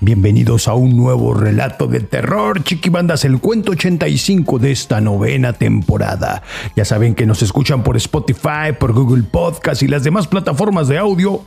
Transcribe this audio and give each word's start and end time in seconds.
Bienvenidos 0.00 0.68
a 0.68 0.74
un 0.74 0.96
nuevo 0.96 1.34
relato 1.34 1.88
de 1.88 1.98
terror, 1.98 2.62
chiquibandas, 2.62 3.24
el 3.24 3.40
cuento 3.40 3.72
85 3.72 4.60
de 4.60 4.70
esta 4.70 5.00
novena 5.00 5.54
temporada. 5.54 6.44
Ya 6.76 6.84
saben 6.84 7.16
que 7.16 7.26
nos 7.26 7.42
escuchan 7.42 7.82
por 7.82 7.96
Spotify, 7.96 8.72
por 8.78 8.92
Google 8.92 9.24
Podcast 9.24 9.82
y 9.82 9.88
las 9.88 10.04
demás 10.04 10.28
plataformas 10.28 10.86
de 10.86 10.98
audio. 10.98 11.42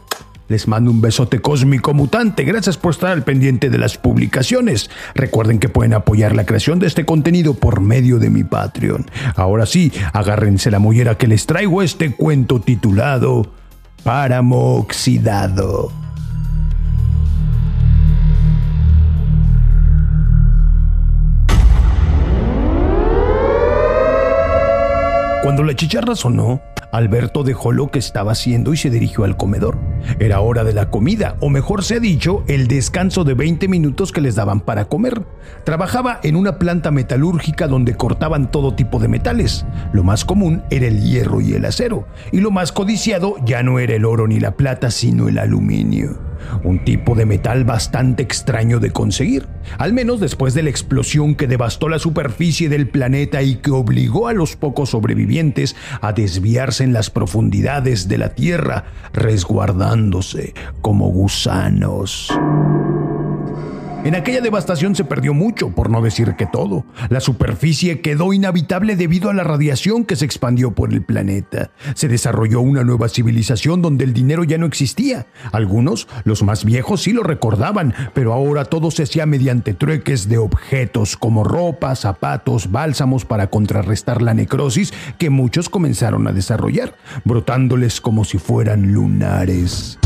Les 0.50 0.68
mando 0.68 0.92
un 0.92 1.00
besote 1.00 1.40
cósmico 1.40 1.94
mutante. 1.94 2.44
Gracias 2.44 2.76
por 2.76 2.92
estar 2.92 3.12
al 3.12 3.24
pendiente 3.24 3.70
de 3.70 3.78
las 3.78 3.98
publicaciones. 3.98 4.90
Recuerden 5.16 5.58
que 5.58 5.70
pueden 5.70 5.94
apoyar 5.94 6.36
la 6.36 6.46
creación 6.46 6.78
de 6.80 6.88
este 6.88 7.06
contenido 7.06 7.54
por 7.54 7.80
medio 7.80 8.20
de 8.20 8.30
mi 8.30 8.44
Patreon. 8.44 9.10
Ahora 9.38 9.66
sí, 9.66 9.94
agárrense 10.12 10.70
la 10.72 10.80
mollera 10.80 11.18
que 11.18 11.28
les 11.28 11.46
traigo 11.46 11.82
este 11.82 12.12
cuento 12.12 12.60
titulado 12.60 13.50
Páramo 14.04 14.76
Oxidado. 14.76 16.11
Cuando 25.52 25.66
la 25.66 25.76
chicharra 25.76 26.16
sonó, 26.16 26.62
Alberto 26.94 27.44
dejó 27.44 27.74
lo 27.74 27.92
que 27.92 28.00
estaba 28.00 28.32
haciendo 28.32 28.74
y 28.74 28.78
se 28.78 28.90
dirigió 28.90 29.26
al 29.26 29.36
comedor. 29.36 29.78
Era 30.18 30.40
hora 30.40 30.64
de 30.64 30.72
la 30.72 30.90
comida, 30.90 31.36
o 31.42 31.50
mejor 31.50 31.84
se 31.84 31.96
ha 31.96 32.00
dicho, 32.00 32.46
el 32.48 32.70
descanso 32.70 33.26
de 33.26 33.34
20 33.34 33.68
minutos 33.68 34.14
que 34.14 34.22
les 34.22 34.36
daban 34.36 34.62
para 34.62 34.86
comer. 34.86 35.26
Trabajaba 35.66 36.22
en 36.24 36.38
una 36.38 36.58
planta 36.58 36.90
metalúrgica 36.90 37.68
donde 37.68 37.98
cortaban 37.98 38.50
todo 38.50 38.76
tipo 38.76 38.98
de 38.98 39.10
metales. 39.10 39.66
Lo 39.92 40.06
más 40.06 40.24
común 40.24 40.64
era 40.70 40.88
el 40.88 41.04
hierro 41.04 41.42
y 41.42 41.52
el 41.52 41.66
acero, 41.66 42.08
y 42.32 42.40
lo 42.40 42.50
más 42.50 42.72
codiciado 42.72 43.36
ya 43.44 43.62
no 43.62 43.78
era 43.78 43.94
el 43.94 44.06
oro 44.06 44.28
ni 44.28 44.40
la 44.40 44.56
plata, 44.56 44.90
sino 44.90 45.28
el 45.28 45.38
aluminio 45.38 46.31
un 46.64 46.84
tipo 46.84 47.16
de 47.16 47.26
metal 47.26 47.64
bastante 47.64 48.24
extraño 48.24 48.80
de 48.80 48.92
conseguir, 48.92 49.48
al 49.78 49.94
menos 49.94 50.20
después 50.20 50.54
de 50.54 50.64
la 50.64 50.70
explosión 50.70 51.36
que 51.36 51.48
devastó 51.48 51.90
la 51.90 52.00
superficie 52.00 52.70
del 52.70 52.88
planeta 52.88 53.42
y 53.42 53.56
que 53.56 53.72
obligó 53.72 54.28
a 54.28 54.34
los 54.34 54.56
pocos 54.56 54.92
sobrevivientes 54.92 55.76
a 56.02 56.14
desviarse 56.14 56.84
en 56.84 56.94
las 56.94 57.10
profundidades 57.10 58.08
de 58.08 58.18
la 58.18 58.30
Tierra, 58.30 58.86
resguardándose 59.14 60.54
como 60.82 61.10
gusanos. 61.10 62.32
En 64.04 64.16
aquella 64.16 64.42
devastación 64.42 64.96
se 64.96 65.04
perdió 65.04 65.36
mucho, 65.36 65.70
por 65.70 65.92
no 65.92 66.02
decir 66.02 66.36
que 66.36 66.48
todo. 66.48 66.86
La 67.10 67.20
superficie 67.20 68.02
quedó 68.02 68.34
inhabitable 68.34 68.96
debido 68.96 69.30
a 69.30 69.34
la 69.36 69.44
radiación 69.44 70.06
que 70.06 70.16
se 70.16 70.26
expandió 70.26 70.72
por 70.72 70.92
el 70.92 71.04
planeta. 71.04 71.70
Se 71.94 72.08
desarrolló 72.08 72.62
una 72.62 72.84
nueva 72.84 73.10
civilización 73.10 73.84
donde 73.84 74.04
el 74.04 74.14
dinero 74.14 74.44
ya 74.44 74.58
no 74.58 74.66
existía. 74.66 75.28
Algunos, 75.52 76.08
los 76.24 76.42
más 76.42 76.66
viejos, 76.66 77.04
sí 77.04 77.14
lo 77.14 77.22
recordaban, 77.22 77.94
pero 78.16 78.34
ahora 78.34 78.66
todo 78.66 78.90
se 78.90 79.04
hacía 79.04 79.28
mediante 79.28 79.76
trueques 79.76 80.28
de 80.28 80.40
objetos 80.40 81.16
como 81.16 81.44
ropa, 81.44 81.96
zapatos, 81.96 82.72
bálsamos 82.72 83.24
para 83.24 83.52
contrarrestar 83.52 84.24
la 84.24 84.34
necrosis 84.34 84.94
que 85.20 85.30
muchos 85.30 85.70
comenzaron 85.70 86.28
a 86.28 86.32
desarrollar, 86.32 86.96
brotándoles 87.24 88.02
como 88.02 88.26
si 88.26 88.40
fueran 88.40 88.94
lunares 88.94 90.00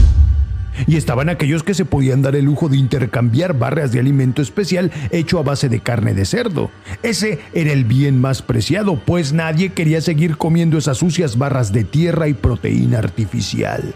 y 0.87 0.97
estaban 0.97 1.29
aquellos 1.29 1.63
que 1.63 1.73
se 1.73 1.85
podían 1.85 2.21
dar 2.21 2.35
el 2.35 2.45
lujo 2.45 2.69
de 2.69 2.77
intercambiar 2.77 3.57
barras 3.57 3.91
de 3.91 3.99
alimento 3.99 4.41
especial 4.41 4.91
hecho 5.11 5.39
a 5.39 5.43
base 5.43 5.69
de 5.69 5.79
carne 5.79 6.13
de 6.13 6.25
cerdo. 6.25 6.71
Ese 7.03 7.39
era 7.53 7.71
el 7.71 7.85
bien 7.85 8.19
más 8.19 8.41
preciado, 8.41 8.99
pues 9.05 9.33
nadie 9.33 9.69
quería 9.69 10.01
seguir 10.01 10.37
comiendo 10.37 10.77
esas 10.77 10.97
sucias 10.97 11.37
barras 11.37 11.71
de 11.71 11.83
tierra 11.83 12.27
y 12.27 12.33
proteína 12.33 12.99
artificial. 12.99 13.93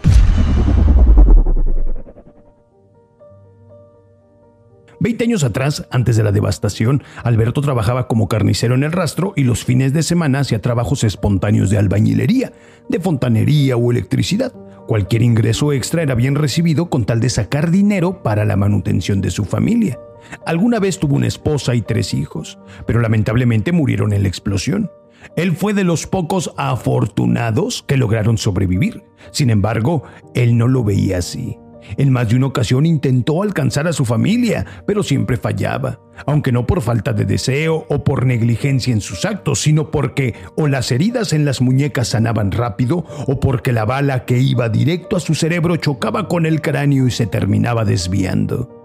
Veinte 5.02 5.24
años 5.24 5.44
atrás, 5.44 5.86
antes 5.90 6.18
de 6.18 6.22
la 6.22 6.30
devastación, 6.30 7.02
Alberto 7.24 7.62
trabajaba 7.62 8.06
como 8.06 8.28
carnicero 8.28 8.74
en 8.74 8.84
el 8.84 8.92
rastro 8.92 9.32
y 9.34 9.44
los 9.44 9.64
fines 9.64 9.94
de 9.94 10.02
semana 10.02 10.40
hacía 10.40 10.60
trabajos 10.60 11.04
espontáneos 11.04 11.70
de 11.70 11.78
albañilería, 11.78 12.52
de 12.86 13.00
fontanería 13.00 13.78
o 13.78 13.90
electricidad. 13.90 14.52
Cualquier 14.90 15.22
ingreso 15.22 15.72
extra 15.72 16.02
era 16.02 16.16
bien 16.16 16.34
recibido 16.34 16.90
con 16.90 17.04
tal 17.04 17.20
de 17.20 17.30
sacar 17.30 17.70
dinero 17.70 18.24
para 18.24 18.44
la 18.44 18.56
manutención 18.56 19.20
de 19.20 19.30
su 19.30 19.44
familia. 19.44 20.00
Alguna 20.44 20.80
vez 20.80 20.98
tuvo 20.98 21.14
una 21.14 21.28
esposa 21.28 21.76
y 21.76 21.80
tres 21.80 22.12
hijos, 22.12 22.58
pero 22.88 23.00
lamentablemente 23.00 23.70
murieron 23.70 24.12
en 24.12 24.24
la 24.24 24.28
explosión. 24.28 24.90
Él 25.36 25.52
fue 25.52 25.74
de 25.74 25.84
los 25.84 26.08
pocos 26.08 26.52
afortunados 26.56 27.84
que 27.86 27.96
lograron 27.96 28.36
sobrevivir. 28.36 29.04
Sin 29.30 29.50
embargo, 29.50 30.02
él 30.34 30.58
no 30.58 30.66
lo 30.66 30.82
veía 30.82 31.18
así. 31.18 31.56
En 31.96 32.10
más 32.10 32.28
de 32.28 32.36
una 32.36 32.46
ocasión 32.46 32.86
intentó 32.86 33.42
alcanzar 33.42 33.86
a 33.86 33.92
su 33.92 34.04
familia, 34.04 34.66
pero 34.86 35.02
siempre 35.02 35.36
fallaba, 35.36 36.00
aunque 36.26 36.52
no 36.52 36.66
por 36.66 36.80
falta 36.82 37.12
de 37.12 37.24
deseo 37.24 37.86
o 37.88 38.04
por 38.04 38.26
negligencia 38.26 38.92
en 38.92 39.00
sus 39.00 39.24
actos, 39.24 39.60
sino 39.60 39.90
porque 39.90 40.34
o 40.56 40.68
las 40.68 40.92
heridas 40.92 41.32
en 41.32 41.44
las 41.44 41.60
muñecas 41.60 42.08
sanaban 42.08 42.52
rápido 42.52 43.04
o 43.26 43.40
porque 43.40 43.72
la 43.72 43.84
bala 43.84 44.24
que 44.24 44.38
iba 44.38 44.68
directo 44.68 45.16
a 45.16 45.20
su 45.20 45.34
cerebro 45.34 45.76
chocaba 45.76 46.28
con 46.28 46.46
el 46.46 46.60
cráneo 46.60 47.06
y 47.06 47.10
se 47.10 47.26
terminaba 47.26 47.84
desviando. 47.84 48.79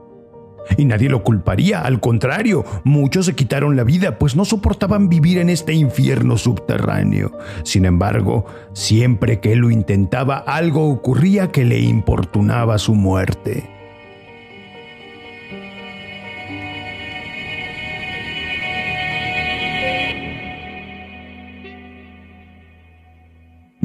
Y 0.78 0.86
nadie 0.86 1.10
lo 1.10 1.24
culparía, 1.24 1.82
al 1.82 2.00
contrario, 2.00 2.66
muchos 2.84 3.28
se 3.28 3.36
quitaron 3.36 3.76
la 3.76 3.84
vida 3.84 4.18
pues 4.18 4.36
no 4.36 4.46
soportaban 4.46 5.10
vivir 5.10 5.38
en 5.38 5.50
este 5.50 5.74
infierno 5.74 6.38
subterráneo. 6.38 7.32
Sin 7.64 7.86
embargo, 7.86 8.46
siempre 8.74 9.40
que 9.40 9.54
él 9.54 9.60
lo 9.60 9.72
intentaba, 9.72 10.38
algo 10.38 10.90
ocurría 10.90 11.52
que 11.52 11.66
le 11.66 11.80
importunaba 11.80 12.78
su 12.78 12.96
muerte. 12.96 13.76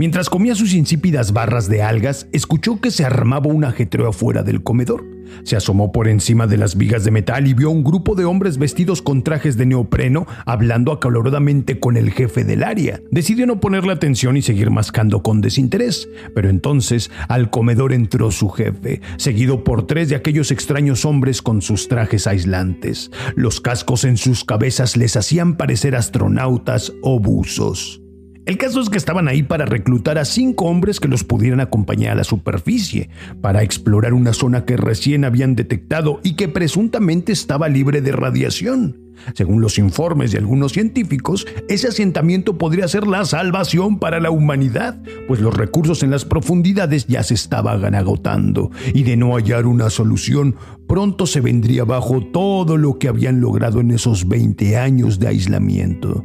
Mientras 0.00 0.30
comía 0.30 0.54
sus 0.54 0.72
insípidas 0.72 1.34
barras 1.34 1.68
de 1.68 1.82
algas, 1.82 2.26
escuchó 2.32 2.80
que 2.80 2.91
se 2.91 3.04
armaba 3.04 3.48
un 3.48 3.64
ajetreo 3.64 4.08
afuera 4.08 4.42
del 4.42 4.62
comedor. 4.62 5.04
Se 5.44 5.56
asomó 5.56 5.92
por 5.92 6.08
encima 6.08 6.46
de 6.46 6.56
las 6.56 6.76
vigas 6.76 7.04
de 7.04 7.10
metal 7.10 7.46
y 7.46 7.54
vio 7.54 7.70
un 7.70 7.84
grupo 7.84 8.14
de 8.14 8.24
hombres 8.24 8.58
vestidos 8.58 9.02
con 9.02 9.22
trajes 9.22 9.56
de 9.56 9.66
neopreno 9.66 10.26
hablando 10.46 10.92
acaloradamente 10.92 11.78
con 11.78 11.96
el 11.96 12.10
jefe 12.10 12.44
del 12.44 12.62
área. 12.62 13.00
Decidió 13.10 13.46
no 13.46 13.60
ponerle 13.60 13.92
atención 13.92 14.36
y 14.36 14.42
seguir 14.42 14.70
mascando 14.70 15.22
con 15.22 15.41
desinterés, 15.41 16.08
pero 16.34 16.48
entonces 16.48 17.10
al 17.28 17.50
comedor 17.50 17.92
entró 17.92 18.30
su 18.30 18.48
jefe, 18.48 19.00
seguido 19.16 19.64
por 19.64 19.86
tres 19.86 20.08
de 20.08 20.16
aquellos 20.16 20.50
extraños 20.50 21.04
hombres 21.04 21.42
con 21.42 21.62
sus 21.62 21.88
trajes 21.88 22.26
aislantes. 22.26 23.10
Los 23.34 23.60
cascos 23.60 24.04
en 24.04 24.16
sus 24.16 24.44
cabezas 24.44 24.97
les 24.97 25.16
hacían 25.16 25.56
parecer 25.56 25.97
astronautas 25.97 26.92
o 27.02 27.20
buzos. 27.20 28.00
El 28.47 28.56
caso 28.56 28.81
es 28.81 28.89
que 28.89 28.99
estaban 28.99 29.28
ahí 29.28 29.43
para 29.43 29.67
reclutar 29.67 30.19
a 30.19 30.25
cinco 30.25 30.65
hombres 30.65 30.99
que 30.99 31.09
los 31.09 31.25
pudieran 31.25 31.61
acompañar 31.61 32.12
a 32.12 32.17
la 32.17 32.25
superficie, 32.25 33.11
para 33.41 33.62
explorar 33.62 34.15
una 34.15 34.33
zona 34.33 34.65
que 34.65 34.77
recién 34.77 35.25
habían 35.25 35.55
detectado 35.55 36.21
y 36.25 36.34
que 36.34 36.49
presuntamente 36.49 37.33
estaba 37.33 37.69
libre 37.69 38.01
de 38.01 38.12
radiación. 38.12 39.11
Según 39.34 39.61
los 39.61 39.78
informes 39.78 40.33
de 40.33 40.39
algunos 40.39 40.73
científicos, 40.73 41.47
ese 41.69 41.89
asentamiento 41.89 42.56
podría 42.56 42.89
ser 42.89 43.06
la 43.06 43.27
salvación 43.27 43.99
para 43.99 44.19
la 44.19 44.31
humanidad, 44.31 44.99
pues 45.28 45.41
los 45.41 45.55
recursos 45.55 46.03
en 46.03 46.11
las 46.11 46.25
profundidades 46.25 47.07
ya 47.07 47.22
se 47.22 47.34
estaban 47.34 47.95
agotando, 47.95 48.71
y 48.95 49.03
de 49.03 49.19
no 49.19 49.34
hallar 49.34 49.67
una 49.67 49.91
solución, 49.91 50.57
pronto 50.89 51.27
se 51.27 51.43
vendría 51.43 51.83
abajo 51.83 52.22
todo 52.33 52.78
lo 52.78 52.99
que 52.99 53.09
habían 53.09 53.43
logrado 53.43 53.81
en 53.81 53.91
esos 53.91 54.27
20 54.27 54.78
años 54.78 55.19
de 55.19 55.28
aislamiento. 55.28 56.25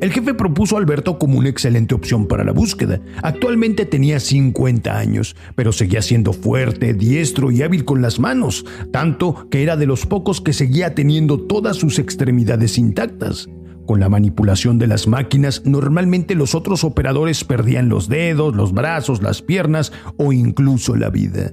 El 0.00 0.12
jefe 0.12 0.32
propuso 0.32 0.76
a 0.76 0.78
Alberto 0.78 1.18
como 1.18 1.38
una 1.38 1.50
excelente 1.50 1.94
opción 1.94 2.26
para 2.26 2.42
la 2.42 2.52
búsqueda. 2.52 3.00
Actualmente 3.22 3.84
tenía 3.84 4.18
50 4.18 4.96
años, 4.96 5.36
pero 5.54 5.72
seguía 5.72 6.00
siendo 6.00 6.32
fuerte, 6.32 6.94
diestro 6.94 7.50
y 7.50 7.60
hábil 7.62 7.84
con 7.84 8.00
las 8.00 8.18
manos, 8.18 8.64
tanto 8.92 9.46
que 9.50 9.62
era 9.62 9.76
de 9.76 9.84
los 9.84 10.06
pocos 10.06 10.40
que 10.40 10.54
seguía 10.54 10.94
teniendo 10.94 11.38
todas 11.38 11.76
sus 11.76 11.98
extremidades 11.98 12.78
intactas. 12.78 13.50
Con 13.84 14.00
la 14.00 14.08
manipulación 14.08 14.78
de 14.78 14.86
las 14.86 15.06
máquinas, 15.06 15.66
normalmente 15.66 16.34
los 16.34 16.54
otros 16.54 16.82
operadores 16.82 17.44
perdían 17.44 17.90
los 17.90 18.08
dedos, 18.08 18.56
los 18.56 18.72
brazos, 18.72 19.22
las 19.22 19.42
piernas 19.42 19.92
o 20.16 20.32
incluso 20.32 20.96
la 20.96 21.10
vida. 21.10 21.52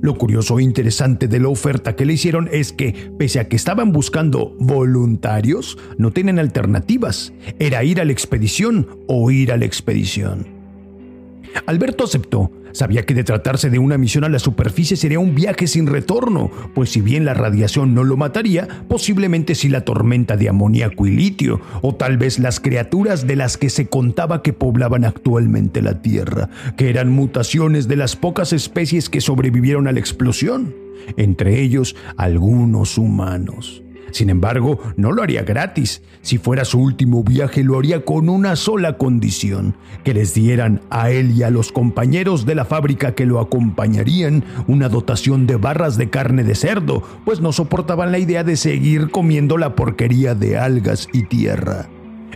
Lo 0.00 0.14
curioso 0.14 0.58
e 0.58 0.62
interesante 0.62 1.28
de 1.28 1.40
la 1.40 1.48
oferta 1.48 1.94
que 1.94 2.06
le 2.06 2.14
hicieron 2.14 2.48
es 2.52 2.72
que, 2.72 3.12
pese 3.18 3.38
a 3.38 3.48
que 3.48 3.56
estaban 3.56 3.92
buscando 3.92 4.56
voluntarios, 4.58 5.76
no 5.98 6.10
tienen 6.10 6.38
alternativas. 6.38 7.32
Era 7.58 7.84
ir 7.84 8.00
a 8.00 8.04
la 8.06 8.12
expedición 8.12 8.86
o 9.06 9.30
ir 9.30 9.52
a 9.52 9.58
la 9.58 9.66
expedición. 9.66 10.46
Alberto 11.66 12.04
aceptó, 12.04 12.50
Sabía 12.72 13.04
que 13.04 13.14
de 13.14 13.24
tratarse 13.24 13.70
de 13.70 13.78
una 13.78 13.98
misión 13.98 14.24
a 14.24 14.28
la 14.28 14.38
superficie 14.38 14.96
sería 14.96 15.18
un 15.18 15.34
viaje 15.34 15.66
sin 15.66 15.86
retorno, 15.86 16.50
pues 16.74 16.90
si 16.90 17.00
bien 17.00 17.24
la 17.24 17.34
radiación 17.34 17.94
no 17.94 18.04
lo 18.04 18.16
mataría, 18.16 18.68
posiblemente 18.88 19.54
sí 19.54 19.68
la 19.68 19.84
tormenta 19.84 20.36
de 20.36 20.48
amoníaco 20.48 21.06
y 21.06 21.10
litio, 21.10 21.60
o 21.82 21.94
tal 21.94 22.18
vez 22.18 22.38
las 22.38 22.60
criaturas 22.60 23.26
de 23.26 23.36
las 23.36 23.56
que 23.56 23.70
se 23.70 23.88
contaba 23.88 24.42
que 24.42 24.52
poblaban 24.52 25.04
actualmente 25.04 25.82
la 25.82 26.00
Tierra, 26.02 26.48
que 26.76 26.90
eran 26.90 27.10
mutaciones 27.10 27.88
de 27.88 27.96
las 27.96 28.16
pocas 28.16 28.52
especies 28.52 29.08
que 29.08 29.20
sobrevivieron 29.20 29.88
a 29.88 29.92
la 29.92 30.00
explosión. 30.00 30.74
entre 31.16 31.60
ellos 31.60 31.96
algunos 32.16 32.98
humanos. 32.98 33.82
Sin 34.10 34.30
embargo, 34.30 34.78
no 34.96 35.12
lo 35.12 35.22
haría 35.22 35.42
gratis. 35.42 36.02
Si 36.22 36.38
fuera 36.38 36.64
su 36.64 36.80
último 36.80 37.22
viaje, 37.22 37.64
lo 37.64 37.78
haría 37.78 38.04
con 38.04 38.28
una 38.28 38.56
sola 38.56 38.98
condición, 38.98 39.76
que 40.04 40.14
les 40.14 40.34
dieran 40.34 40.80
a 40.90 41.10
él 41.10 41.32
y 41.32 41.42
a 41.42 41.50
los 41.50 41.72
compañeros 41.72 42.46
de 42.46 42.54
la 42.54 42.64
fábrica 42.64 43.14
que 43.14 43.26
lo 43.26 43.40
acompañarían 43.40 44.44
una 44.66 44.88
dotación 44.88 45.46
de 45.46 45.56
barras 45.56 45.96
de 45.96 46.10
carne 46.10 46.44
de 46.44 46.54
cerdo, 46.54 47.02
pues 47.24 47.40
no 47.40 47.52
soportaban 47.52 48.12
la 48.12 48.18
idea 48.18 48.44
de 48.44 48.56
seguir 48.56 49.10
comiendo 49.10 49.58
la 49.58 49.74
porquería 49.74 50.34
de 50.34 50.58
algas 50.58 51.08
y 51.12 51.24
tierra. 51.24 51.88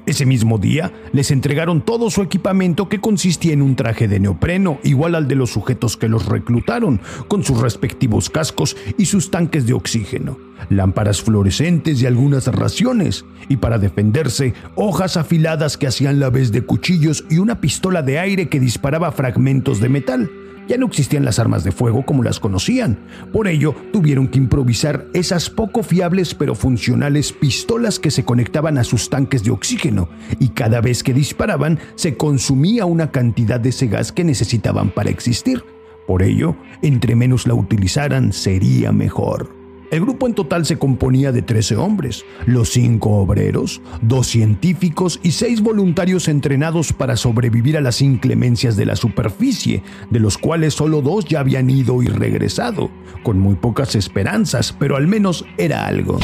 Ese 0.07 0.27
mismo 0.27 0.59
día 0.59 0.93
les 1.13 1.31
entregaron 1.31 1.81
todo 1.81 2.11
su 2.11 2.21
equipamiento 2.21 2.91
que 2.91 3.01
consistía 3.01 3.55
en 3.55 3.63
un 3.63 3.75
traje 3.75 4.07
de 4.07 4.21
neopreno 4.21 4.79
igual 4.83 5.15
al 5.15 5.29
de 5.29 5.35
los 5.35 5.51
sujetos 5.51 5.97
que 5.97 6.09
los 6.09 6.27
reclutaron, 6.27 7.01
con 7.27 7.43
sus 7.43 7.61
respectivos 7.61 8.29
cascos 8.29 8.77
y 8.99 9.07
sus 9.07 9.31
tanques 9.31 9.67
de 9.67 9.73
oxígeno, 9.73 10.39
lámparas 10.69 11.23
fluorescentes 11.23 12.03
y 12.03 12.07
algunas 12.07 12.47
raciones, 12.49 13.25
y 13.49 13.57
para 13.57 13.79
defenderse, 13.79 14.53
hojas 14.75 15.17
afiladas 15.17 15.79
que 15.79 15.87
hacían 15.87 16.21
la 16.21 16.29
vez 16.29 16.53
de 16.53 16.63
cuchillos 16.63 17.25
y 17.31 17.39
una 17.39 17.63
pistola 17.63 18.03
de 18.03 18.19
aire 18.19 18.51
que 18.51 18.61
disparaba 18.61 19.11
fragmentos 19.11 19.81
de 19.81 19.89
metal. 19.89 20.31
Ya 20.69 20.77
no 20.77 20.87
existían 20.87 21.25
las 21.25 21.39
armas 21.39 21.65
de 21.65 21.73
fuego 21.73 22.05
como 22.05 22.23
las 22.23 22.41
conocían. 22.41 22.99
Por 23.33 23.49
ello, 23.49 23.75
tuvieron 23.93 24.29
que 24.29 24.39
improvisar 24.39 25.09
esas 25.13 25.51
poco 25.51 25.83
fiables 25.83 26.35
pero 26.35 26.55
funcionales 26.55 27.33
pistolas 27.33 27.99
que 27.99 28.11
se 28.11 28.25
conectaban 28.25 28.79
a 28.79 28.85
sus 28.85 29.11
tanques 29.11 29.45
de 29.45 29.51
oxígeno 29.51 30.09
y 30.39 30.49
cada 30.49 30.81
vez 30.81 31.03
que 31.03 31.15
disparaban 31.15 31.79
se 31.95 32.17
consumía 32.17 32.87
una 32.87 33.11
cantidad 33.11 33.61
de 33.61 33.71
ese 33.71 33.87
gas 33.87 34.13
que 34.13 34.25
necesitaban 34.25 34.91
para 34.91 35.11
existir. 35.11 35.63
Por 36.07 36.23
ello, 36.23 36.57
entre 36.83 37.15
menos 37.15 37.47
la 37.47 37.55
utilizaran 37.55 38.33
sería 38.33 38.93
mejor. 38.93 39.54
El 39.91 40.01
grupo 40.01 40.27
en 40.27 40.35
total 40.35 40.67
se 40.67 40.79
componía 40.79 41.33
de 41.33 41.43
13 41.43 41.77
hombres, 41.77 42.25
los 42.47 42.71
cinco 42.71 43.11
obreros, 43.11 43.81
dos 44.03 44.27
científicos 44.27 45.21
y 45.23 45.33
seis 45.33 45.61
voluntarios 45.61 46.29
entrenados 46.29 46.93
para 46.93 47.17
sobrevivir 47.17 47.77
a 47.77 47.81
las 47.81 48.01
inclemencias 48.01 48.77
de 48.77 48.87
la 48.87 48.97
superficie, 48.97 49.83
de 50.11 50.21
los 50.21 50.39
cuales 50.39 50.75
solo 50.75 51.03
dos 51.03 51.25
ya 51.27 51.41
habían 51.41 51.71
ido 51.71 52.03
y 52.03 52.07
regresado, 52.07 52.91
con 53.23 53.39
muy 53.39 53.55
pocas 53.55 53.95
esperanzas, 53.95 54.73
pero 54.73 54.97
al 54.97 55.07
menos 55.07 55.45
era 55.59 55.87
algo. 55.87 56.19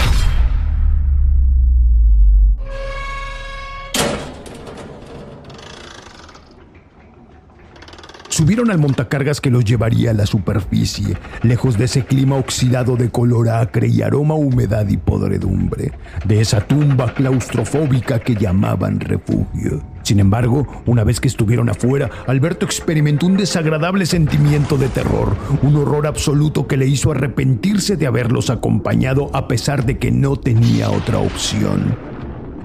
Subieron 8.31 8.71
al 8.71 8.79
montacargas 8.79 9.41
que 9.41 9.51
los 9.51 9.65
llevaría 9.65 10.13
a 10.13 10.15
la 10.15 10.25
superficie, 10.25 11.17
lejos 11.43 11.77
de 11.77 11.87
ese 11.87 12.05
clima 12.05 12.37
oxidado 12.37 12.97
de 12.97 13.11
color 13.11 13.49
acre 13.49 13.89
y 13.89 14.03
aroma 14.03 14.35
humedad 14.35 14.89
y 14.89 14.97
podredumbre, 14.97 15.91
de 16.25 16.41
esa 16.41 16.61
tumba 16.61 17.13
claustrofóbica 17.13 18.21
que 18.21 18.37
llamaban 18.37 19.01
refugio. 19.01 19.83
Sin 20.05 20.21
embargo, 20.21 20.65
una 20.87 21.03
vez 21.03 21.19
que 21.19 21.27
estuvieron 21.27 21.71
afuera, 21.71 22.09
Alberto 22.29 22.65
experimentó 22.65 23.27
un 23.27 23.37
desagradable 23.37 24.07
sentimiento 24.07 24.79
de 24.79 24.89
terror, 24.89 25.37
un 25.63 25.75
horror 25.75 26.07
absoluto 26.07 26.69
que 26.69 26.77
le 26.77 26.87
hizo 26.87 27.11
arrepentirse 27.11 27.97
de 27.97 28.07
haberlos 28.07 28.49
acompañado 28.49 29.29
a 29.35 29.49
pesar 29.49 29.85
de 29.85 29.99
que 29.99 30.13
no 30.13 30.37
tenía 30.37 30.89
otra 30.91 31.19
opción. 31.19 32.10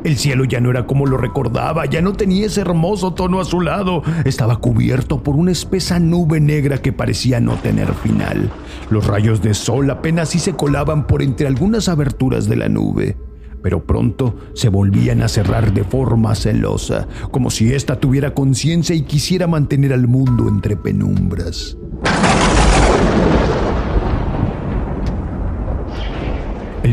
El 0.06 0.18
cielo 0.18 0.46
ya 0.46 0.62
no 0.62 0.70
era 0.70 0.86
como 0.86 1.08
lo 1.08 1.18
recordaba, 1.18 1.88
ya 1.88 2.00
no 2.00 2.14
tenía 2.14 2.46
ese 2.46 2.62
hermoso 2.62 3.16
tono 3.16 3.42
azulado, 3.42 4.04
estaba 4.24 4.58
cubierto 4.58 5.24
por 5.24 5.36
una 5.36 5.52
espesa 5.52 5.98
nube 5.98 6.40
negra 6.40 6.78
que 6.78 6.94
parecía 6.94 7.40
no 7.40 7.56
tener 7.56 7.92
final. 7.96 8.52
Los 8.92 9.08
rayos 9.08 9.42
de 9.42 9.56
sol 9.56 9.90
apenas 9.90 10.30
si 10.30 10.38
se 10.38 10.54
colaban 10.54 11.08
por 11.08 11.24
entre 11.24 11.48
algunas 11.48 11.90
aberturas 11.90 12.48
de 12.48 12.56
la 12.56 12.70
nube 12.70 13.18
pero 13.64 13.84
pronto 13.84 14.36
se 14.54 14.70
volvían 14.70 15.24
a 15.24 15.28
cerrar 15.28 15.74
de 15.74 15.84
forma 15.84 16.36
celosa, 16.36 17.08
como 17.32 17.50
si 17.50 17.74
ésta 17.74 18.00
tuviera 18.00 18.36
conciencia 18.36 18.96
y 18.96 19.02
quisiera 19.02 19.48
mantener 19.48 19.92
al 19.92 20.08
mundo 20.08 20.48
entre 20.48 20.78
penumbras. 20.78 21.76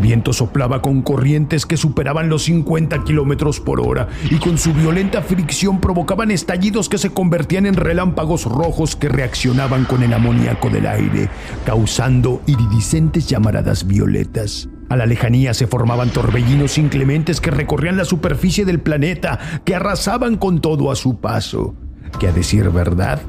Viento 0.03 0.35
soplaba 0.35 0.83
con 0.83 1.01
corrientes 1.01 1.65
que 1.65 1.79
superaban 1.79 2.29
los 2.29 2.43
50 2.43 3.05
kilómetros 3.05 3.61
por 3.61 3.81
hora 3.81 4.09
y 4.31 4.37
con 4.37 4.59
su 4.59 4.75
violenta 4.75 5.23
fricción 5.23 5.81
provocaban 5.81 6.31
estallidos 6.31 6.91
que 6.91 6.99
se 6.99 7.11
convertían 7.11 7.65
en 7.65 7.75
relámpagos 7.75 8.45
rojos 8.45 8.97
que 8.97 9.09
reaccionaban 9.09 9.87
con 9.87 10.03
el 10.03 10.13
amoníaco 10.13 10.69
del 10.69 10.87
aire, 10.87 11.31
causando 11.65 12.43
iridiscentes 12.47 13.27
llamaradas 13.27 13.87
violetas. 13.87 14.69
A 14.91 14.97
la 14.97 15.07
lejanía 15.07 15.55
se 15.55 15.67
formaban 15.67 16.11
torbellinos 16.11 16.77
inclementes 16.77 17.41
que 17.41 17.51
recorrían 17.51 17.97
la 17.97 18.05
superficie 18.05 18.67
del 18.67 18.81
planeta, 18.81 19.39
que 19.65 19.75
arrasaban 19.75 20.37
con 20.37 20.61
todo 20.61 20.91
a 20.91 20.97
su 20.97 21.19
paso, 21.19 21.75
que 22.19 22.29
a 22.29 22.33
decir 22.33 22.69
verdad, 22.69 23.23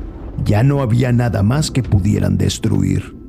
ya 0.44 0.64
no 0.64 0.82
había 0.82 1.14
nada 1.14 1.44
más 1.44 1.72
que 1.72 1.84
pudieran 1.84 2.38
destruir. 2.38 3.23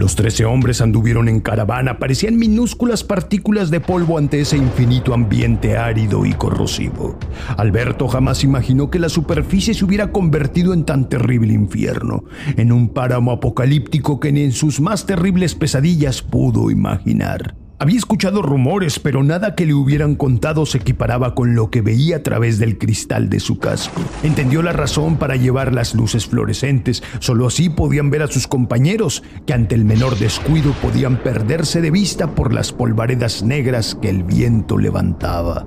Los 0.00 0.16
trece 0.16 0.46
hombres 0.46 0.80
anduvieron 0.80 1.28
en 1.28 1.40
caravana, 1.40 1.98
parecían 1.98 2.38
minúsculas 2.38 3.04
partículas 3.04 3.70
de 3.70 3.80
polvo 3.80 4.16
ante 4.16 4.40
ese 4.40 4.56
infinito 4.56 5.12
ambiente 5.12 5.76
árido 5.76 6.24
y 6.24 6.32
corrosivo. 6.32 7.18
Alberto 7.58 8.08
jamás 8.08 8.42
imaginó 8.42 8.88
que 8.90 8.98
la 8.98 9.10
superficie 9.10 9.74
se 9.74 9.84
hubiera 9.84 10.10
convertido 10.10 10.72
en 10.72 10.86
tan 10.86 11.10
terrible 11.10 11.52
infierno, 11.52 12.24
en 12.56 12.72
un 12.72 12.88
páramo 12.88 13.30
apocalíptico 13.30 14.20
que 14.20 14.32
ni 14.32 14.40
en 14.40 14.52
sus 14.52 14.80
más 14.80 15.04
terribles 15.04 15.54
pesadillas 15.54 16.22
pudo 16.22 16.70
imaginar. 16.70 17.54
Había 17.82 17.96
escuchado 17.96 18.42
rumores, 18.42 18.98
pero 18.98 19.22
nada 19.22 19.54
que 19.54 19.64
le 19.64 19.72
hubieran 19.72 20.14
contado 20.14 20.66
se 20.66 20.76
equiparaba 20.76 21.34
con 21.34 21.54
lo 21.54 21.70
que 21.70 21.80
veía 21.80 22.16
a 22.16 22.22
través 22.22 22.58
del 22.58 22.76
cristal 22.76 23.30
de 23.30 23.40
su 23.40 23.58
casco. 23.58 24.02
Entendió 24.22 24.60
la 24.60 24.74
razón 24.74 25.16
para 25.16 25.36
llevar 25.36 25.72
las 25.72 25.94
luces 25.94 26.26
fluorescentes, 26.26 27.02
solo 27.20 27.46
así 27.46 27.70
podían 27.70 28.10
ver 28.10 28.20
a 28.20 28.26
sus 28.26 28.46
compañeros, 28.46 29.22
que 29.46 29.54
ante 29.54 29.76
el 29.76 29.86
menor 29.86 30.18
descuido 30.18 30.74
podían 30.82 31.22
perderse 31.22 31.80
de 31.80 31.90
vista 31.90 32.34
por 32.34 32.52
las 32.52 32.70
polvaredas 32.70 33.42
negras 33.42 33.94
que 33.94 34.10
el 34.10 34.24
viento 34.24 34.76
levantaba. 34.76 35.66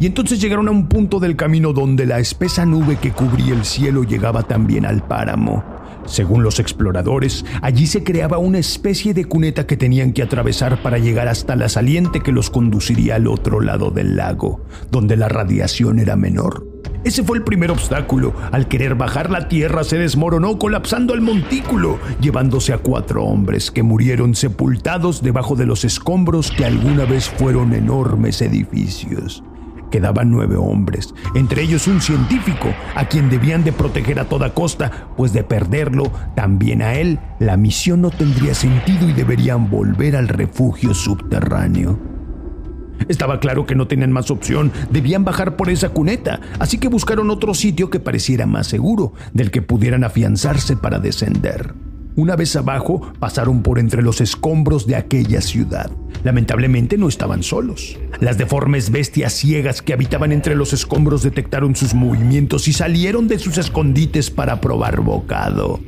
Y 0.00 0.06
entonces 0.06 0.40
llegaron 0.40 0.66
a 0.66 0.72
un 0.72 0.88
punto 0.88 1.20
del 1.20 1.36
camino 1.36 1.72
donde 1.72 2.06
la 2.06 2.18
espesa 2.18 2.66
nube 2.66 2.96
que 2.96 3.12
cubría 3.12 3.54
el 3.54 3.64
cielo 3.64 4.02
llegaba 4.02 4.42
también 4.42 4.84
al 4.84 5.06
páramo. 5.06 5.73
Según 6.06 6.42
los 6.42 6.58
exploradores, 6.60 7.44
allí 7.62 7.86
se 7.86 8.04
creaba 8.04 8.38
una 8.38 8.58
especie 8.58 9.14
de 9.14 9.24
cuneta 9.24 9.66
que 9.66 9.76
tenían 9.76 10.12
que 10.12 10.22
atravesar 10.22 10.82
para 10.82 10.98
llegar 10.98 11.28
hasta 11.28 11.56
la 11.56 11.68
saliente 11.68 12.20
que 12.20 12.32
los 12.32 12.50
conduciría 12.50 13.16
al 13.16 13.26
otro 13.26 13.60
lado 13.60 13.90
del 13.90 14.16
lago, 14.16 14.60
donde 14.90 15.16
la 15.16 15.28
radiación 15.28 15.98
era 15.98 16.16
menor. 16.16 16.66
Ese 17.04 17.22
fue 17.22 17.36
el 17.36 17.44
primer 17.44 17.70
obstáculo. 17.70 18.32
Al 18.50 18.66
querer 18.66 18.94
bajar 18.94 19.30
la 19.30 19.48
tierra 19.48 19.84
se 19.84 19.98
desmoronó 19.98 20.58
colapsando 20.58 21.12
el 21.12 21.20
montículo, 21.20 21.98
llevándose 22.20 22.72
a 22.72 22.78
cuatro 22.78 23.24
hombres 23.24 23.70
que 23.70 23.82
murieron 23.82 24.34
sepultados 24.34 25.22
debajo 25.22 25.54
de 25.54 25.66
los 25.66 25.84
escombros 25.84 26.50
que 26.50 26.64
alguna 26.64 27.04
vez 27.04 27.28
fueron 27.28 27.74
enormes 27.74 28.40
edificios. 28.40 29.42
Quedaban 29.94 30.28
nueve 30.28 30.56
hombres, 30.56 31.14
entre 31.36 31.62
ellos 31.62 31.86
un 31.86 32.00
científico, 32.00 32.74
a 32.96 33.04
quien 33.04 33.30
debían 33.30 33.62
de 33.62 33.70
proteger 33.70 34.18
a 34.18 34.24
toda 34.24 34.52
costa, 34.52 34.90
pues 35.16 35.32
de 35.32 35.44
perderlo, 35.44 36.10
también 36.34 36.82
a 36.82 36.94
él, 36.94 37.20
la 37.38 37.56
misión 37.56 38.00
no 38.00 38.10
tendría 38.10 38.56
sentido 38.56 39.08
y 39.08 39.12
deberían 39.12 39.70
volver 39.70 40.16
al 40.16 40.26
refugio 40.26 40.94
subterráneo. 40.94 41.96
Estaba 43.06 43.38
claro 43.38 43.66
que 43.66 43.76
no 43.76 43.86
tenían 43.86 44.10
más 44.10 44.32
opción, 44.32 44.72
debían 44.90 45.24
bajar 45.24 45.54
por 45.54 45.70
esa 45.70 45.90
cuneta, 45.90 46.40
así 46.58 46.78
que 46.78 46.88
buscaron 46.88 47.30
otro 47.30 47.54
sitio 47.54 47.88
que 47.88 48.00
pareciera 48.00 48.46
más 48.46 48.66
seguro, 48.66 49.12
del 49.32 49.52
que 49.52 49.62
pudieran 49.62 50.02
afianzarse 50.02 50.76
para 50.76 50.98
descender. 50.98 51.72
Una 52.16 52.36
vez 52.36 52.54
abajo, 52.54 53.12
pasaron 53.18 53.62
por 53.62 53.80
entre 53.80 54.00
los 54.00 54.20
escombros 54.20 54.86
de 54.86 54.94
aquella 54.94 55.40
ciudad. 55.40 55.90
Lamentablemente 56.22 56.96
no 56.96 57.08
estaban 57.08 57.42
solos. 57.42 57.98
Las 58.20 58.38
deformes 58.38 58.90
bestias 58.90 59.32
ciegas 59.32 59.82
que 59.82 59.92
habitaban 59.92 60.30
entre 60.30 60.54
los 60.54 60.72
escombros 60.72 61.24
detectaron 61.24 61.74
sus 61.74 61.92
movimientos 61.92 62.68
y 62.68 62.72
salieron 62.72 63.26
de 63.26 63.40
sus 63.40 63.58
escondites 63.58 64.30
para 64.30 64.60
probar 64.60 65.00
bocado. 65.00 65.80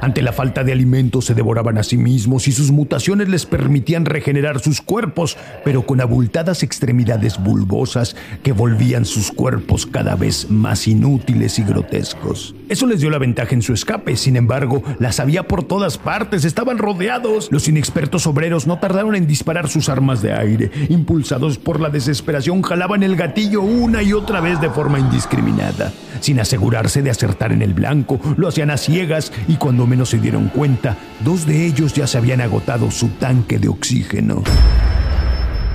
Ante 0.00 0.22
la 0.22 0.32
falta 0.32 0.64
de 0.64 0.72
alimento 0.72 1.20
se 1.20 1.34
devoraban 1.34 1.78
a 1.78 1.82
sí 1.82 1.96
mismos 1.96 2.48
y 2.48 2.52
sus 2.52 2.70
mutaciones 2.70 3.28
les 3.28 3.46
permitían 3.46 4.04
regenerar 4.04 4.60
sus 4.60 4.80
cuerpos, 4.80 5.36
pero 5.64 5.86
con 5.86 6.00
abultadas 6.00 6.62
extremidades 6.62 7.38
bulbosas 7.42 8.16
que 8.42 8.52
volvían 8.52 9.04
sus 9.04 9.30
cuerpos 9.30 9.86
cada 9.86 10.16
vez 10.16 10.50
más 10.50 10.88
inútiles 10.88 11.58
y 11.58 11.64
grotescos. 11.64 12.54
Eso 12.68 12.86
les 12.86 13.00
dio 13.00 13.10
la 13.10 13.18
ventaja 13.18 13.54
en 13.54 13.62
su 13.62 13.74
escape, 13.74 14.16
sin 14.16 14.36
embargo, 14.36 14.82
las 14.98 15.20
había 15.20 15.42
por 15.42 15.64
todas 15.64 15.98
partes, 15.98 16.44
estaban 16.44 16.78
rodeados. 16.78 17.48
Los 17.50 17.68
inexpertos 17.68 18.26
obreros 18.26 18.66
no 18.66 18.78
tardaron 18.78 19.14
en 19.14 19.26
disparar 19.26 19.68
sus 19.68 19.88
armas 19.88 20.22
de 20.22 20.32
aire. 20.32 20.70
Impulsados 20.88 21.58
por 21.58 21.80
la 21.80 21.90
desesperación, 21.90 22.62
jalaban 22.62 23.02
el 23.02 23.16
gatillo 23.16 23.62
una 23.62 24.02
y 24.02 24.12
otra 24.12 24.40
vez 24.40 24.60
de 24.60 24.70
forma 24.70 24.98
indiscriminada. 24.98 25.92
Sin 26.20 26.40
asegurarse 26.40 27.02
de 27.02 27.10
acertar 27.10 27.52
en 27.52 27.62
el 27.62 27.74
blanco, 27.74 28.20
lo 28.36 28.48
hacían 28.48 28.70
a 28.70 28.76
ciegas 28.76 29.32
y 29.48 29.56
cuando 29.56 29.81
menos 29.86 30.10
se 30.10 30.18
dieron 30.18 30.48
cuenta, 30.48 30.96
dos 31.24 31.46
de 31.46 31.66
ellos 31.66 31.92
ya 31.94 32.06
se 32.06 32.18
habían 32.18 32.40
agotado 32.40 32.90
su 32.90 33.08
tanque 33.08 33.58
de 33.58 33.68
oxígeno. 33.68 34.42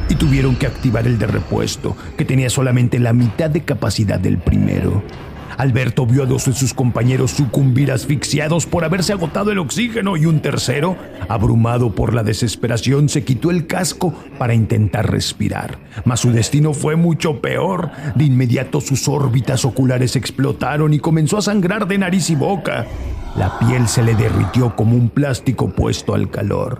Y 0.09 0.15
tuvieron 0.15 0.55
que 0.55 0.67
activar 0.67 1.05
el 1.05 1.17
de 1.17 1.27
repuesto, 1.27 1.95
que 2.17 2.25
tenía 2.25 2.49
solamente 2.49 2.99
la 2.99 3.13
mitad 3.13 3.49
de 3.49 3.61
capacidad 3.61 4.19
del 4.19 4.37
primero. 4.37 5.03
Alberto 5.57 6.05
vio 6.05 6.23
a 6.23 6.25
dos 6.27 6.45
de 6.45 6.53
sus 6.53 6.73
compañeros 6.73 7.31
sucumbir 7.31 7.91
asfixiados 7.91 8.67
por 8.67 8.85
haberse 8.85 9.11
agotado 9.11 9.51
el 9.51 9.57
oxígeno 9.57 10.15
y 10.15 10.27
un 10.27 10.39
tercero, 10.39 10.95
abrumado 11.27 11.95
por 11.95 12.13
la 12.13 12.23
desesperación, 12.23 13.09
se 13.09 13.23
quitó 13.23 13.49
el 13.49 13.65
casco 13.65 14.13
para 14.37 14.53
intentar 14.53 15.09
respirar. 15.09 15.79
Mas 16.05 16.19
su 16.19 16.31
destino 16.31 16.73
fue 16.73 16.95
mucho 16.95 17.41
peor. 17.41 17.89
De 18.13 18.25
inmediato 18.25 18.81
sus 18.81 19.07
órbitas 19.07 19.65
oculares 19.65 20.15
explotaron 20.15 20.93
y 20.93 20.99
comenzó 20.99 21.37
a 21.37 21.41
sangrar 21.41 21.87
de 21.87 21.97
nariz 21.97 22.29
y 22.29 22.35
boca. 22.35 22.85
La 23.35 23.59
piel 23.59 23.87
se 23.87 24.03
le 24.03 24.15
derritió 24.15 24.75
como 24.75 24.95
un 24.95 25.09
plástico 25.09 25.69
puesto 25.69 26.13
al 26.13 26.29
calor. 26.29 26.79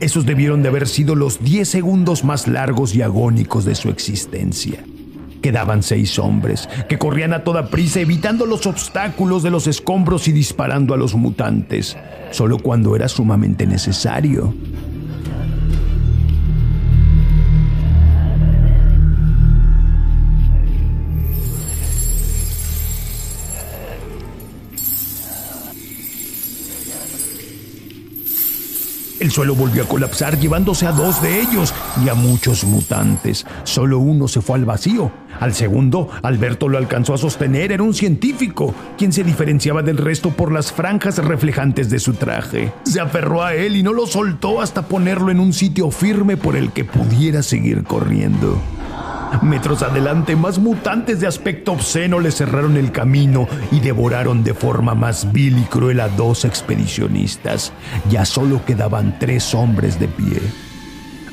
Esos 0.00 0.24
debieron 0.24 0.62
de 0.62 0.68
haber 0.68 0.88
sido 0.88 1.14
los 1.14 1.42
10 1.44 1.68
segundos 1.68 2.24
más 2.24 2.48
largos 2.48 2.94
y 2.94 3.02
agónicos 3.02 3.66
de 3.66 3.74
su 3.74 3.90
existencia. 3.90 4.82
Quedaban 5.42 5.82
seis 5.82 6.18
hombres, 6.18 6.68
que 6.88 6.98
corrían 6.98 7.32
a 7.32 7.44
toda 7.44 7.68
prisa 7.68 8.00
evitando 8.00 8.46
los 8.46 8.66
obstáculos 8.66 9.42
de 9.42 9.50
los 9.50 9.66
escombros 9.66 10.28
y 10.28 10.32
disparando 10.32 10.94
a 10.94 10.96
los 10.96 11.14
mutantes, 11.14 11.96
solo 12.30 12.58
cuando 12.58 12.94
era 12.96 13.08
sumamente 13.08 13.66
necesario. 13.66 14.54
El 29.20 29.30
suelo 29.30 29.54
volvió 29.54 29.82
a 29.82 29.86
colapsar 29.86 30.38
llevándose 30.38 30.86
a 30.86 30.92
dos 30.92 31.20
de 31.20 31.42
ellos 31.42 31.74
y 32.02 32.08
a 32.08 32.14
muchos 32.14 32.64
mutantes. 32.64 33.46
Solo 33.64 33.98
uno 33.98 34.28
se 34.28 34.40
fue 34.40 34.56
al 34.56 34.64
vacío. 34.64 35.12
Al 35.38 35.52
segundo, 35.52 36.08
Alberto 36.22 36.68
lo 36.70 36.78
alcanzó 36.78 37.12
a 37.12 37.18
sostener. 37.18 37.70
Era 37.70 37.82
un 37.82 37.92
científico, 37.92 38.74
quien 38.96 39.12
se 39.12 39.22
diferenciaba 39.22 39.82
del 39.82 39.98
resto 39.98 40.30
por 40.30 40.50
las 40.50 40.72
franjas 40.72 41.18
reflejantes 41.18 41.90
de 41.90 41.98
su 41.98 42.14
traje. 42.14 42.72
Se 42.84 42.98
aferró 42.98 43.42
a 43.42 43.54
él 43.54 43.76
y 43.76 43.82
no 43.82 43.92
lo 43.92 44.06
soltó 44.06 44.62
hasta 44.62 44.82
ponerlo 44.82 45.30
en 45.30 45.38
un 45.38 45.52
sitio 45.52 45.90
firme 45.90 46.38
por 46.38 46.56
el 46.56 46.72
que 46.72 46.84
pudiera 46.84 47.42
seguir 47.42 47.84
corriendo. 47.84 48.58
Metros 49.42 49.82
adelante, 49.82 50.36
más 50.36 50.58
mutantes 50.58 51.20
de 51.20 51.26
aspecto 51.26 51.72
obsceno 51.72 52.20
le 52.20 52.30
cerraron 52.30 52.76
el 52.76 52.92
camino 52.92 53.48
y 53.70 53.80
devoraron 53.80 54.44
de 54.44 54.54
forma 54.54 54.94
más 54.94 55.32
vil 55.32 55.58
y 55.58 55.62
cruel 55.62 56.00
a 56.00 56.08
dos 56.08 56.44
expedicionistas. 56.44 57.72
Ya 58.10 58.24
solo 58.24 58.64
quedaban 58.64 59.18
tres 59.18 59.54
hombres 59.54 59.98
de 59.98 60.08
pie. 60.08 60.40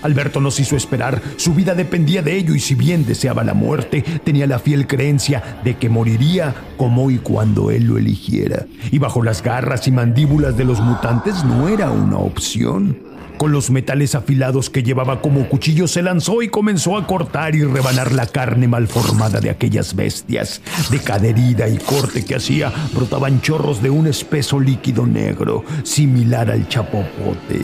Alberto 0.03 0.39
nos 0.39 0.59
hizo 0.59 0.75
esperar, 0.75 1.21
su 1.37 1.53
vida 1.53 1.73
dependía 1.73 2.21
de 2.21 2.37
ello 2.37 2.55
y 2.55 2.59
si 2.59 2.75
bien 2.75 3.05
deseaba 3.05 3.43
la 3.43 3.53
muerte, 3.53 4.03
tenía 4.23 4.47
la 4.47 4.59
fiel 4.59 4.87
creencia 4.87 5.59
de 5.63 5.75
que 5.75 5.89
moriría 5.89 6.53
como 6.77 7.09
y 7.11 7.17
cuando 7.17 7.71
él 7.71 7.85
lo 7.85 7.97
eligiera. 7.97 8.65
Y 8.91 8.99
bajo 8.99 9.23
las 9.23 9.41
garras 9.41 9.87
y 9.87 9.91
mandíbulas 9.91 10.55
de 10.55 10.65
los 10.65 10.79
mutantes 10.79 11.43
no 11.43 11.67
era 11.67 11.89
una 11.89 12.17
opción. 12.17 13.06
Con 13.37 13.51
los 13.51 13.69
metales 13.69 14.15
afilados 14.15 14.71
que 14.71 14.81
llevaba 14.81 15.21
como 15.21 15.47
cuchillo 15.47 15.87
se 15.87 16.01
lanzó 16.01 16.41
y 16.41 16.47
comenzó 16.47 16.97
a 16.97 17.05
cortar 17.05 17.55
y 17.55 17.63
rebanar 17.63 18.11
la 18.11 18.25
carne 18.25 18.67
mal 18.67 18.87
formada 18.87 19.39
de 19.39 19.51
aquellas 19.51 19.95
bestias. 19.95 20.61
De 20.89 20.99
cada 20.99 21.27
herida 21.27 21.67
y 21.67 21.77
corte 21.77 22.25
que 22.25 22.35
hacía 22.35 22.73
brotaban 22.93 23.41
chorros 23.41 23.81
de 23.83 23.91
un 23.91 24.07
espeso 24.07 24.59
líquido 24.59 25.05
negro, 25.05 25.63
similar 25.83 26.49
al 26.49 26.67
chapopote. 26.67 27.61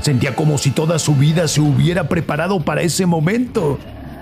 Sentía 0.00 0.34
como 0.34 0.56
si 0.56 0.70
toda 0.70 0.98
su 0.98 1.14
vida 1.14 1.46
se 1.46 1.60
hubiera 1.60 2.08
preparado 2.08 2.60
para 2.60 2.80
ese 2.80 3.04
momento. 3.04 3.78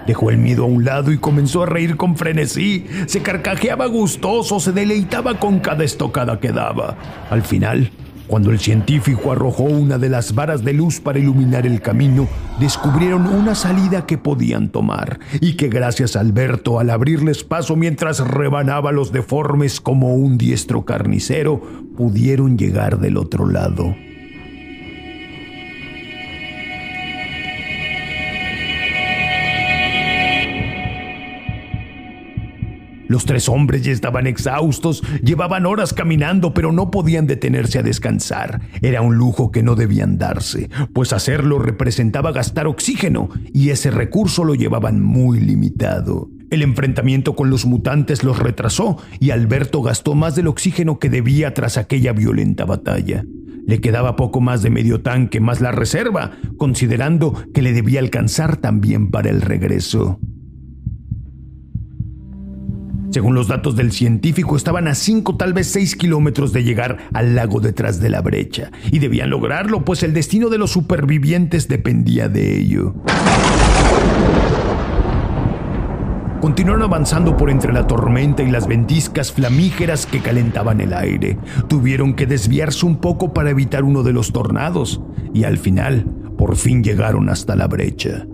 Dejó 0.08 0.30
el 0.30 0.38
miedo 0.38 0.64
a 0.64 0.66
un 0.66 0.84
lado 0.84 1.12
y 1.12 1.18
comenzó 1.18 1.62
a 1.62 1.66
reír 1.66 1.96
con 1.96 2.16
frenesí. 2.16 2.86
Se 3.06 3.22
carcajeaba 3.22 3.86
gustoso, 3.86 4.58
se 4.58 4.72
deleitaba 4.72 5.38
con 5.38 5.60
cada 5.60 5.84
estocada 5.84 6.40
que 6.40 6.50
daba. 6.50 6.96
Al 7.30 7.42
final, 7.42 7.92
cuando 8.26 8.50
el 8.50 8.58
científico 8.58 9.32
arrojó 9.32 9.64
una 9.64 9.98
de 9.98 10.08
las 10.08 10.34
varas 10.34 10.64
de 10.64 10.72
luz 10.72 11.00
para 11.00 11.18
iluminar 11.18 11.66
el 11.66 11.80
camino, 11.80 12.28
descubrieron 12.60 13.26
una 13.26 13.54
salida 13.54 14.06
que 14.06 14.18
podían 14.18 14.68
tomar 14.68 15.18
y 15.40 15.54
que 15.54 15.68
gracias 15.68 16.16
a 16.16 16.20
Alberto 16.20 16.78
al 16.78 16.90
abrirles 16.90 17.44
paso 17.44 17.76
mientras 17.76 18.20
rebanaba 18.20 18.92
los 18.92 19.12
deformes 19.12 19.80
como 19.80 20.14
un 20.14 20.38
diestro 20.38 20.84
carnicero, 20.84 21.60
pudieron 21.96 22.56
llegar 22.56 22.98
del 22.98 23.16
otro 23.16 23.46
lado. 23.46 23.94
Los 33.12 33.26
tres 33.26 33.46
hombres 33.50 33.82
ya 33.82 33.92
estaban 33.92 34.26
exhaustos, 34.26 35.02
llevaban 35.22 35.66
horas 35.66 35.92
caminando, 35.92 36.54
pero 36.54 36.72
no 36.72 36.90
podían 36.90 37.26
detenerse 37.26 37.78
a 37.78 37.82
descansar. 37.82 38.62
Era 38.80 39.02
un 39.02 39.16
lujo 39.16 39.52
que 39.52 39.62
no 39.62 39.74
debían 39.74 40.16
darse, 40.16 40.70
pues 40.94 41.12
hacerlo 41.12 41.58
representaba 41.58 42.32
gastar 42.32 42.66
oxígeno, 42.66 43.28
y 43.52 43.68
ese 43.68 43.90
recurso 43.90 44.44
lo 44.44 44.54
llevaban 44.54 45.02
muy 45.02 45.40
limitado. 45.40 46.30
El 46.48 46.62
enfrentamiento 46.62 47.36
con 47.36 47.50
los 47.50 47.66
mutantes 47.66 48.24
los 48.24 48.38
retrasó 48.38 48.96
y 49.20 49.28
Alberto 49.28 49.82
gastó 49.82 50.14
más 50.14 50.34
del 50.34 50.46
oxígeno 50.46 50.98
que 50.98 51.10
debía 51.10 51.52
tras 51.52 51.76
aquella 51.76 52.14
violenta 52.14 52.64
batalla. 52.64 53.26
Le 53.66 53.82
quedaba 53.82 54.16
poco 54.16 54.40
más 54.40 54.62
de 54.62 54.70
medio 54.70 55.02
tanque 55.02 55.38
más 55.38 55.60
la 55.60 55.70
reserva, 55.70 56.30
considerando 56.56 57.34
que 57.52 57.60
le 57.60 57.74
debía 57.74 58.00
alcanzar 58.00 58.56
también 58.56 59.10
para 59.10 59.28
el 59.28 59.42
regreso. 59.42 60.18
Según 63.12 63.34
los 63.34 63.46
datos 63.46 63.76
del 63.76 63.92
científico, 63.92 64.56
estaban 64.56 64.88
a 64.88 64.94
5, 64.94 65.36
tal 65.36 65.52
vez 65.52 65.66
6 65.66 65.96
kilómetros 65.96 66.54
de 66.54 66.64
llegar 66.64 66.96
al 67.12 67.34
lago 67.34 67.60
detrás 67.60 68.00
de 68.00 68.08
la 68.08 68.22
brecha, 68.22 68.70
y 68.90 69.00
debían 69.00 69.28
lograrlo, 69.28 69.84
pues 69.84 70.02
el 70.02 70.14
destino 70.14 70.48
de 70.48 70.56
los 70.56 70.70
supervivientes 70.70 71.68
dependía 71.68 72.30
de 72.30 72.58
ello. 72.58 72.94
Continuaron 76.40 76.84
avanzando 76.84 77.36
por 77.36 77.50
entre 77.50 77.74
la 77.74 77.86
tormenta 77.86 78.42
y 78.42 78.50
las 78.50 78.66
ventiscas 78.66 79.30
flamígeras 79.30 80.06
que 80.06 80.20
calentaban 80.20 80.80
el 80.80 80.94
aire. 80.94 81.36
Tuvieron 81.68 82.14
que 82.14 82.24
desviarse 82.24 82.86
un 82.86 82.96
poco 82.96 83.34
para 83.34 83.50
evitar 83.50 83.84
uno 83.84 84.02
de 84.02 84.14
los 84.14 84.32
tornados, 84.32 85.02
y 85.34 85.44
al 85.44 85.58
final, 85.58 86.06
por 86.38 86.56
fin 86.56 86.82
llegaron 86.82 87.28
hasta 87.28 87.56
la 87.56 87.66
brecha 87.66 88.26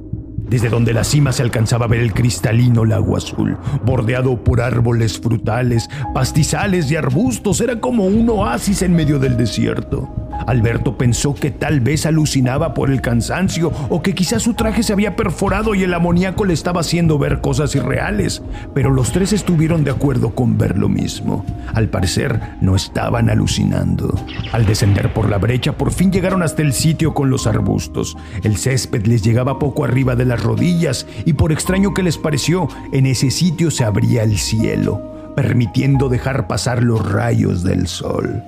desde 0.49 0.69
donde 0.69 0.93
la 0.93 1.05
cima 1.05 1.33
se 1.33 1.43
alcanzaba 1.43 1.87
a 1.87 1.89
ver 1.89 2.01
el 2.01 2.13
cristalino 2.13 2.85
lago 2.85 3.17
azul, 3.17 3.57
bordeado 3.85 4.43
por 4.43 4.61
árboles 4.61 5.19
frutales, 5.19 5.89
pastizales 6.15 6.91
y 6.91 6.97
arbustos, 6.97 7.61
era 7.61 7.81
como 7.81 8.07
un 8.07 8.29
oasis 8.31 8.83
en 8.83 8.95
medio 8.95 9.19
del 9.19 9.37
desierto. 9.37 10.28
Alberto 10.47 10.97
pensó 10.97 11.35
que 11.35 11.51
tal 11.51 11.81
vez 11.81 12.07
alucinaba 12.07 12.75
por 12.75 12.91
el 12.91 13.01
cansancio 13.01 13.73
o 13.89 14.03
que 14.03 14.15
quizás 14.15 14.43
su 14.43 14.55
traje 14.55 14.83
se 14.83 14.93
había 14.93 15.17
perforado 15.17 15.75
y 15.75 15.83
el 15.83 15.95
amoníaco 15.95 16.45
le 16.45 16.55
estaba 16.55 16.81
haciendo 16.81 17.19
ver 17.19 17.41
cosas 17.41 17.75
irreales, 17.75 18.43
pero 18.75 18.91
los 18.91 19.13
tres 19.13 19.33
estuvieron 19.33 19.85
de 19.85 19.91
acuerdo 19.91 20.31
con 20.31 20.59
ver 20.59 20.79
lo 20.79 20.89
mismo. 20.89 21.45
Al 21.75 21.89
parecer, 21.89 22.41
no 22.61 22.77
estaban 22.77 23.31
alucinando. 23.31 24.15
Al 24.53 24.67
descender 24.67 25.13
por 25.13 25.29
la 25.29 25.39
brecha, 25.39 25.73
por 25.73 25.93
fin 25.93 26.13
llegaron 26.13 26.43
hasta 26.43 26.63
el 26.63 26.73
sitio 26.73 27.15
con 27.15 27.31
los 27.31 27.47
arbustos. 27.47 28.17
El 28.43 28.57
césped 28.57 29.07
les 29.07 29.23
llegaba 29.23 29.59
poco 29.59 29.85
arriba 29.85 30.17
de 30.17 30.25
las 30.25 30.43
rodillas 30.43 31.07
y 31.25 31.35
por 31.35 31.53
extraño 31.53 31.95
que 31.95 32.03
les 32.03 32.19
pareció, 32.19 32.69
en 32.93 33.07
ese 33.07 33.31
sitio 33.31 33.71
se 33.71 33.85
abría 33.85 34.23
el 34.23 34.39
cielo, 34.39 35.35
permitiendo 35.37 36.09
dejar 36.09 36.47
pasar 36.47 36.83
los 36.83 37.11
rayos 37.11 37.63
del 37.63 37.87
sol. 37.87 38.43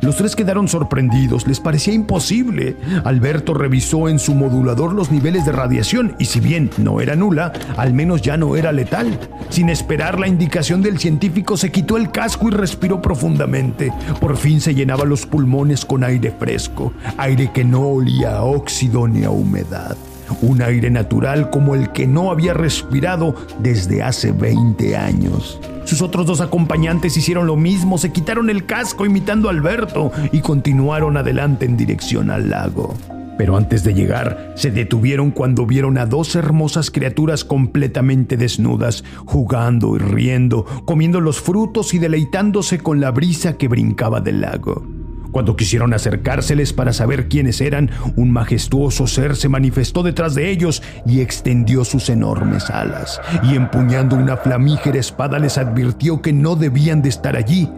Los 0.00 0.16
tres 0.16 0.34
quedaron 0.34 0.66
sorprendidos, 0.66 1.46
les 1.46 1.60
parecía 1.60 1.92
imposible. 1.92 2.76
Alberto 3.04 3.52
revisó 3.52 4.08
en 4.08 4.18
su 4.18 4.34
modulador 4.34 4.94
los 4.94 5.10
niveles 5.10 5.44
de 5.44 5.52
radiación 5.52 6.16
y 6.18 6.24
si 6.24 6.40
bien 6.40 6.70
no 6.78 7.00
era 7.00 7.16
nula, 7.16 7.52
al 7.76 7.92
menos 7.92 8.22
ya 8.22 8.36
no 8.36 8.56
era 8.56 8.72
letal. 8.72 9.18
Sin 9.50 9.68
esperar 9.68 10.18
la 10.18 10.28
indicación 10.28 10.80
del 10.80 10.98
científico, 10.98 11.56
se 11.56 11.70
quitó 11.70 11.96
el 11.96 12.10
casco 12.10 12.48
y 12.48 12.52
respiró 12.52 13.02
profundamente. 13.02 13.92
Por 14.20 14.36
fin 14.36 14.60
se 14.60 14.74
llenaba 14.74 15.04
los 15.04 15.26
pulmones 15.26 15.84
con 15.84 16.02
aire 16.02 16.30
fresco, 16.30 16.92
aire 17.18 17.50
que 17.52 17.64
no 17.64 17.82
olía 17.82 18.36
a 18.36 18.42
óxido 18.44 19.06
ni 19.06 19.24
a 19.24 19.30
humedad. 19.30 19.96
Un 20.42 20.62
aire 20.62 20.90
natural 20.90 21.50
como 21.50 21.74
el 21.74 21.92
que 21.92 22.06
no 22.06 22.30
había 22.30 22.54
respirado 22.54 23.34
desde 23.58 24.02
hace 24.02 24.32
20 24.32 24.96
años. 24.96 25.60
Sus 25.84 26.02
otros 26.02 26.26
dos 26.26 26.40
acompañantes 26.40 27.16
hicieron 27.16 27.46
lo 27.46 27.56
mismo, 27.56 27.98
se 27.98 28.12
quitaron 28.12 28.50
el 28.50 28.66
casco 28.66 29.06
imitando 29.06 29.48
a 29.48 29.52
Alberto 29.52 30.12
y 30.32 30.40
continuaron 30.40 31.16
adelante 31.16 31.66
en 31.66 31.76
dirección 31.76 32.30
al 32.30 32.50
lago. 32.50 32.94
Pero 33.40 33.56
antes 33.56 33.84
de 33.84 33.94
llegar, 33.94 34.52
se 34.54 34.70
detuvieron 34.70 35.30
cuando 35.30 35.64
vieron 35.64 35.96
a 35.96 36.04
dos 36.04 36.36
hermosas 36.36 36.90
criaturas 36.90 37.42
completamente 37.42 38.36
desnudas, 38.36 39.02
jugando 39.24 39.96
y 39.96 39.98
riendo, 39.98 40.66
comiendo 40.84 41.22
los 41.22 41.40
frutos 41.40 41.94
y 41.94 41.98
deleitándose 41.98 42.80
con 42.80 43.00
la 43.00 43.10
brisa 43.10 43.56
que 43.56 43.66
brincaba 43.66 44.20
del 44.20 44.42
lago. 44.42 44.99
Cuando 45.32 45.56
quisieron 45.56 45.94
acercárseles 45.94 46.72
para 46.72 46.92
saber 46.92 47.28
quiénes 47.28 47.60
eran, 47.60 47.90
un 48.16 48.30
majestuoso 48.30 49.06
ser 49.06 49.36
se 49.36 49.48
manifestó 49.48 50.02
detrás 50.02 50.34
de 50.34 50.50
ellos 50.50 50.82
y 51.06 51.20
extendió 51.20 51.84
sus 51.84 52.08
enormes 52.08 52.68
alas, 52.70 53.20
y 53.42 53.54
empuñando 53.54 54.16
una 54.16 54.36
flamígera 54.36 54.98
espada 54.98 55.38
les 55.38 55.58
advirtió 55.58 56.20
que 56.20 56.32
no 56.32 56.56
debían 56.56 57.02
de 57.02 57.08
estar 57.08 57.36
allí, 57.36 57.68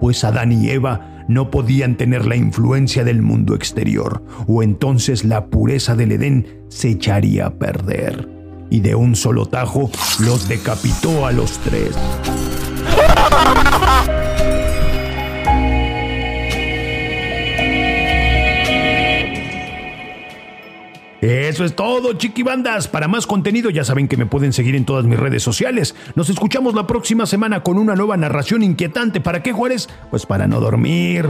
pues 0.00 0.24
Adán 0.24 0.52
y 0.52 0.70
Eva 0.70 1.24
no 1.28 1.50
podían 1.50 1.96
tener 1.96 2.26
la 2.26 2.36
influencia 2.36 3.04
del 3.04 3.22
mundo 3.22 3.54
exterior, 3.54 4.24
o 4.46 4.62
entonces 4.62 5.24
la 5.24 5.46
pureza 5.46 5.94
del 5.94 6.12
Edén 6.12 6.64
se 6.68 6.90
echaría 6.90 7.46
a 7.46 7.54
perder. 7.54 8.28
Y 8.70 8.80
de 8.80 8.94
un 8.94 9.14
solo 9.14 9.46
tajo 9.46 9.90
los 10.18 10.48
decapitó 10.48 11.26
a 11.26 11.32
los 11.32 11.58
tres. 11.58 11.94
Eso 21.62 21.68
es 21.68 21.76
todo, 21.76 22.14
chiquibandas. 22.14 22.88
Para 22.88 23.06
más 23.06 23.24
contenido 23.24 23.70
ya 23.70 23.84
saben 23.84 24.08
que 24.08 24.16
me 24.16 24.26
pueden 24.26 24.52
seguir 24.52 24.74
en 24.74 24.84
todas 24.84 25.04
mis 25.04 25.16
redes 25.16 25.44
sociales. 25.44 25.94
Nos 26.16 26.28
escuchamos 26.28 26.74
la 26.74 26.88
próxima 26.88 27.24
semana 27.24 27.62
con 27.62 27.78
una 27.78 27.94
nueva 27.94 28.16
narración 28.16 28.64
inquietante. 28.64 29.20
¿Para 29.20 29.44
qué, 29.44 29.52
Juárez? 29.52 29.88
Pues 30.10 30.26
para 30.26 30.48
no 30.48 30.58
dormir. 30.58 31.24